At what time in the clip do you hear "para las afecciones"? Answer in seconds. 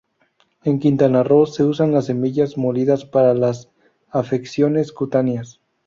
3.05-4.91